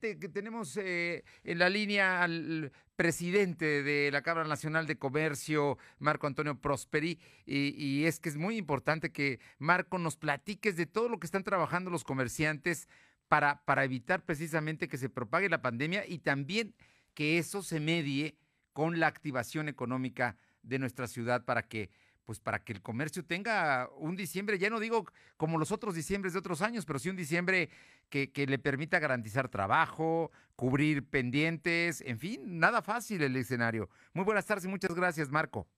[0.00, 6.26] que tenemos eh, en la línea al presidente de la Cámara Nacional de Comercio, Marco
[6.26, 11.18] Antonio Prosperi, y, es que es muy importante que, Marco, nos platiques de todo lo
[11.18, 12.88] que están trabajando los comerciantes
[13.28, 16.74] para, para evitar precisamente que se propague la pandemia y también
[17.14, 18.36] que eso se medie
[18.72, 21.90] con la activación económica de nuestra ciudad para que
[22.28, 25.06] pues para que el comercio tenga un diciembre, ya no digo
[25.38, 27.70] como los otros diciembres de otros años, pero sí un diciembre
[28.10, 33.88] que, le permita garantizar trabajo, cubrir pendientes, en fin, nada fácil el escenario.
[34.12, 35.68] Muy buenas tardes y muchas gracias, Marco.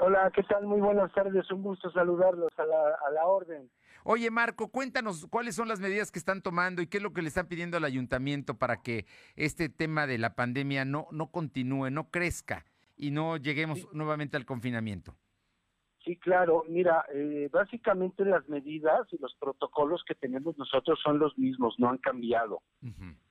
[0.00, 0.66] Hola, ¿qué tal?
[0.66, 3.70] Muy buenas tardes, un gusto saludarlos a la, a la orden.
[4.02, 7.22] Oye, Marco, cuéntanos cuáles son las medidas que están tomando y qué es lo que
[7.22, 9.06] le están pidiendo al ayuntamiento para que
[9.36, 12.64] este tema de la pandemia no, no continúe, no crezca
[12.96, 15.14] y no lleguemos nuevamente al confinamiento.
[16.06, 16.62] Sí, claro.
[16.68, 21.90] Mira, eh, básicamente las medidas y los protocolos que tenemos nosotros son los mismos, no
[21.90, 22.62] han cambiado.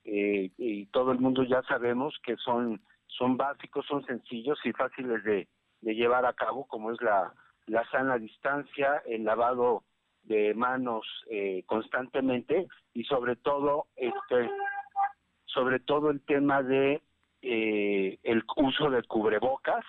[0.04, 5.24] Eh, y todo el mundo ya sabemos que son, son básicos, son sencillos y fáciles
[5.24, 5.48] de,
[5.80, 7.32] llevar a cabo, como es la,
[7.66, 9.84] la sana distancia, el lavado
[10.24, 14.50] de manos eh, constantemente y sobre todo este
[15.46, 17.00] sobre todo el tema de
[17.40, 19.84] el uso de cubrebocas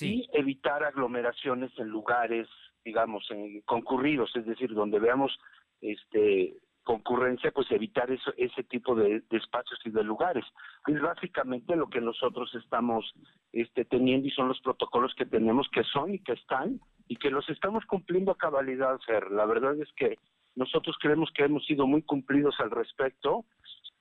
[0.00, 2.48] y evitar aglomeraciones en lugares,
[2.84, 3.28] digamos,
[3.64, 5.38] concurridos, es decir, donde veamos
[5.80, 10.44] este concurrencia, pues evitar eso, ese tipo de, espacios y de lugares.
[10.86, 13.12] Es básicamente lo que nosotros estamos
[13.52, 17.30] este, teniendo y son los protocolos que tenemos, que son y que están, y que
[17.30, 19.30] los estamos cumpliendo a cabalidad, Fer.
[19.30, 20.16] La verdad es que
[20.54, 23.44] nosotros creemos que hemos sido muy cumplidos al respecto.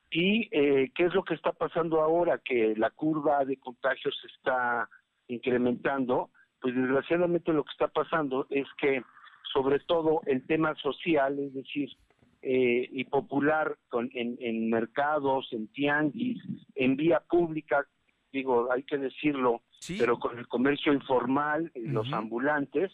[0.10, 2.40] ¿Y eh, qué es lo que está pasando ahora?
[2.44, 4.90] Que la curva de contagios está
[5.32, 6.30] incrementando,
[6.60, 9.04] pues desgraciadamente lo que está pasando es que
[9.54, 11.90] sobre todo el tema social, es decir,
[12.42, 16.42] eh, y popular con, en, mercados, en tianguis,
[16.76, 17.86] en vía pública,
[18.32, 19.62] digo, hay que decirlo,
[20.00, 22.92] pero con el comercio informal, los ambulantes,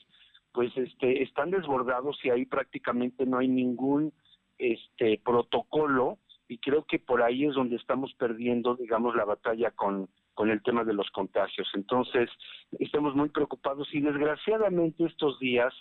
[0.52, 4.12] pues este están desbordados y ahí prácticamente no hay ningún
[4.58, 6.18] este protocolo
[6.48, 10.62] y creo que por ahí es donde estamos perdiendo, digamos, la batalla con con el
[10.62, 11.68] tema de los contagios.
[11.74, 12.30] Entonces,
[12.78, 15.74] estamos muy preocupados y desgraciadamente estos días,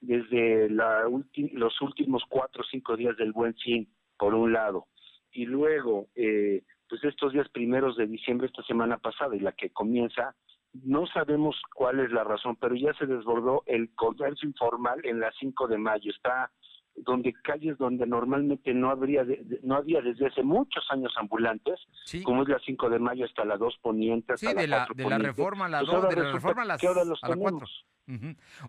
[0.00, 1.10] desde la
[1.54, 4.86] los últimos cuatro o cinco días del buen fin, por un lado,
[5.32, 9.70] y luego, eh, pues estos días primeros de diciembre, esta semana pasada y la que
[9.70, 10.36] comienza,
[10.84, 15.32] no sabemos cuál es la razón, pero ya se desbordó el comercio informal en la
[15.32, 16.12] 5 de mayo.
[16.12, 16.52] Está
[16.98, 19.24] donde calles donde normalmente no habría
[19.62, 21.80] no había desde hace muchos años ambulantes,
[22.24, 25.18] como es la 5 de mayo hasta la 2 poniente sí, de, la, de la
[25.18, 27.66] reforma a la 2, pues de la reforma a, las, a la 4.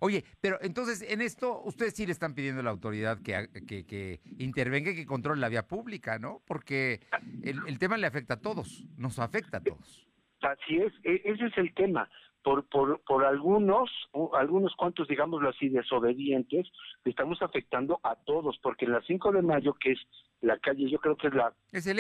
[0.02, 3.86] Oye, pero entonces en esto ustedes sí le están pidiendo a la autoridad que, que,
[3.86, 6.42] que intervenga y que controle la vía pública, ¿no?
[6.48, 7.02] Porque
[7.44, 10.08] el, el tema le afecta a todos, nos afecta a todos.
[10.42, 12.10] Así es, e, ese es el tema
[12.48, 13.92] por, por, por algunos,
[14.32, 16.66] algunos cuantos, digámoslo así, desobedientes,
[17.04, 20.00] estamos afectando a todos, porque en la 5 de mayo, que es
[20.40, 21.54] la calle, yo creo que es la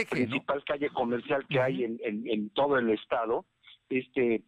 [0.09, 3.44] principal calle comercial que hay en, en, todo el estado,
[3.90, 4.46] este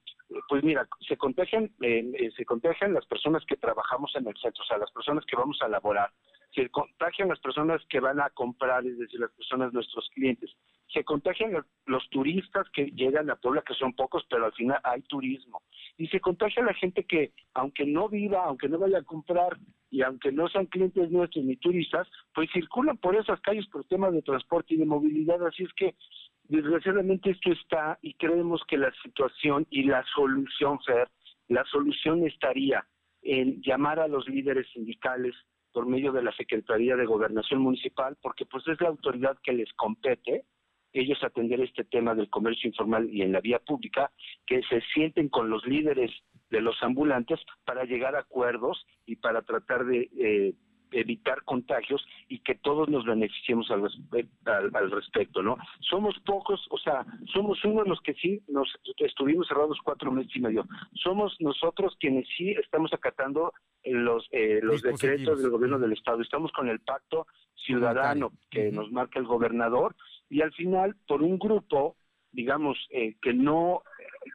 [0.48, 4.68] pues mira, se contagian, eh, se contagian las personas que trabajamos en el centro, o
[4.68, 6.12] sea, las personas que vamos a laborar,
[6.56, 10.50] se contagian las personas que van a comprar, es decir, las personas, nuestros clientes,
[10.92, 11.52] se contagian
[11.86, 15.62] los turistas que llegan a Puebla, que son pocos, pero al final hay turismo,
[15.98, 19.58] y se contagia la gente que, aunque no viva, aunque no vaya a comprar,
[19.92, 24.14] y aunque no sean clientes nuestros ni turistas, pues circulan por esas calles por temas
[24.14, 25.96] de transporte y de movilidad, así es que
[26.44, 31.10] desgraciadamente esto está y creemos que la situación y la solución, Fer,
[31.48, 32.86] la solución estaría
[33.22, 35.36] en llamar a los líderes sindicales
[35.72, 39.72] por medio de la Secretaría de Gobernación Municipal, porque pues es la autoridad que les
[39.74, 40.46] compete
[40.94, 44.12] ellos atender este tema del comercio informal y en la vía pública,
[44.46, 46.12] que se sienten con los líderes
[46.50, 50.54] de los ambulantes para llegar a acuerdos y para tratar de eh,
[50.92, 53.88] evitar contagios y que todos nos beneficiemos al,
[54.74, 55.58] al, respecto, ¿no?
[55.82, 60.35] Somos pocos, o sea, somos uno de los que sí nos estuvimos cerrados cuatro meses
[60.35, 60.66] y medio.
[60.94, 63.53] Somos nosotros quienes sí estamos acatando
[63.85, 66.22] los eh, los decretos del gobierno del estado.
[66.22, 67.28] Estamos con el pacto
[67.66, 69.96] ciudadano que nos marca el gobernador
[70.29, 71.96] y al final por un grupo
[72.31, 73.81] digamos eh, que no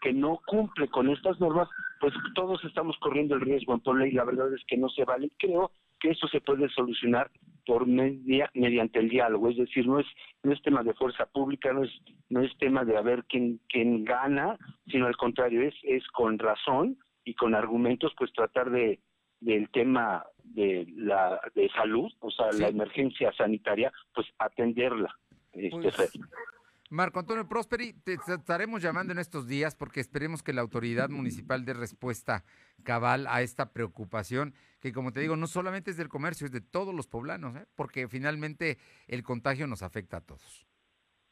[0.02, 1.68] que no cumple con estas normas
[2.00, 5.04] pues todos estamos corriendo el riesgo en Puebla y la verdad es que no se
[5.04, 5.30] vale.
[5.38, 5.70] Creo
[6.00, 7.30] que eso se puede solucionar
[7.64, 10.06] por media, mediante el diálogo, es decir, no es
[10.42, 11.90] no es tema de fuerza pública, no es
[12.28, 16.38] no es tema de a ver quién quién gana, sino al contrario es es con
[16.38, 19.00] razón y con argumentos pues tratar de
[19.40, 25.14] del tema de la de salud, o sea, la emergencia sanitaria, pues atenderla.
[25.54, 26.18] Este,
[26.90, 31.64] Marco Antonio Prosperi, te estaremos llamando en estos días porque esperemos que la autoridad municipal
[31.64, 32.44] dé respuesta
[32.84, 36.60] cabal a esta preocupación, que como te digo, no solamente es del comercio, es de
[36.60, 37.66] todos los poblanos, ¿eh?
[37.74, 38.78] porque finalmente
[39.08, 40.66] el contagio nos afecta a todos.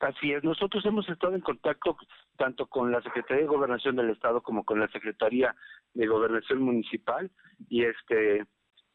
[0.01, 1.97] Así es, nosotros hemos estado en contacto
[2.37, 5.55] tanto con la Secretaría de Gobernación del Estado como con la Secretaría
[5.95, 7.31] de Gobernación Municipal
[7.69, 8.47] y este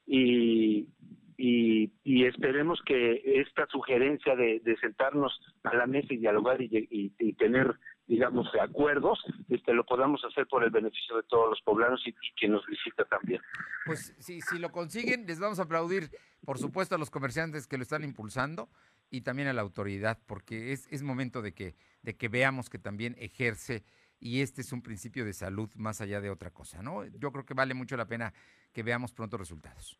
[0.05, 0.87] y
[1.37, 7.75] y, esperemos que esta sugerencia de, sentarnos a la mesa y dialogar y, tener,
[8.07, 9.19] digamos, acuerdos,
[9.49, 13.05] este, lo podamos hacer por el beneficio de todos los poblanos y, quien nos visita
[13.05, 13.39] también.
[13.85, 16.09] Pues si, si lo consiguen, les vamos a aplaudir,
[16.43, 18.69] por supuesto, a los comerciantes que lo están impulsando
[19.11, 22.79] y también a la autoridad, porque es, es momento de que, de que veamos que
[22.79, 23.83] también ejerce
[24.19, 27.05] y este es un principio de salud más allá de otra cosa, ¿no?
[27.05, 28.33] Yo creo que vale mucho la pena
[28.73, 29.99] que veamos pronto resultados.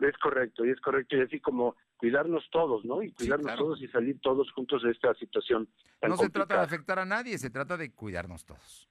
[0.00, 3.02] Es correcto, y es correcto, y así como cuidarnos todos, ¿no?
[3.02, 5.68] Y cuidarnos todos y salir todos juntos de esta situación.
[6.02, 8.88] no se trata de afectar a nadie, se trata de cuidarnos todos.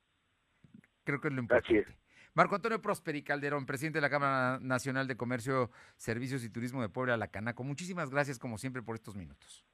[1.04, 1.88] Creo que es lo importante.
[2.36, 6.90] Marco Antonio Prosperi Calderón, presidente de la Cámara Nacional de Comercio, Servicios y Turismo de
[6.90, 7.64] Puebla, La Canaco.
[7.64, 9.66] Muchísimas gracias, como siempre, por estos minutos.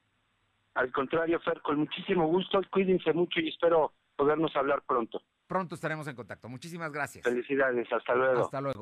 [0.74, 2.60] Al contrario, Fer, con muchísimo gusto.
[2.70, 5.22] Cuídense mucho y espero podernos hablar pronto.
[5.46, 6.48] Pronto estaremos en contacto.
[6.48, 7.24] Muchísimas gracias.
[7.24, 7.86] Felicidades.
[7.92, 8.40] Hasta luego.
[8.40, 8.74] Hasta luego.